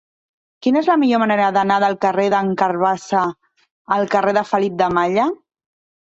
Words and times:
Quina 0.67 0.79
és 0.85 0.87
la 0.91 0.95
millor 1.01 1.19
manera 1.23 1.49
d'anar 1.57 1.77
del 1.83 1.97
carrer 2.05 2.25
d'en 2.35 2.49
Carabassa 2.63 3.23
al 3.99 4.09
carrer 4.17 4.35
de 4.41 4.45
Felip 4.55 4.81
de 4.83 4.91
Malla? 4.99 5.29